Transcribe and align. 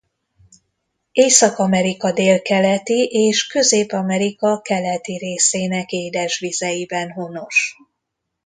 Észak-Amerika 1.11 2.11
délkeleti 2.11 3.05
és 3.05 3.47
Közép-Amerika 3.47 4.61
keleti 4.61 5.17
részének 5.17 5.91
édesvízeiben 5.91 7.11
honos. 7.11 7.75